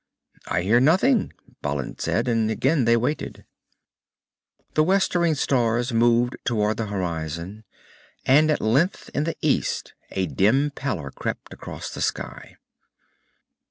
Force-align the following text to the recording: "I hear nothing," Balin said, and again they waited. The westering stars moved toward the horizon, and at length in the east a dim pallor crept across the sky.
"I 0.47 0.63
hear 0.63 0.79
nothing," 0.79 1.31
Balin 1.61 1.99
said, 1.99 2.27
and 2.27 2.49
again 2.49 2.85
they 2.85 2.97
waited. 2.97 3.45
The 4.73 4.81
westering 4.83 5.35
stars 5.35 5.93
moved 5.93 6.37
toward 6.43 6.77
the 6.77 6.87
horizon, 6.87 7.65
and 8.25 8.49
at 8.49 8.61
length 8.61 9.11
in 9.13 9.25
the 9.25 9.37
east 9.43 9.93
a 10.09 10.25
dim 10.25 10.71
pallor 10.71 11.11
crept 11.11 11.53
across 11.53 11.91
the 11.93 12.01
sky. 12.01 12.55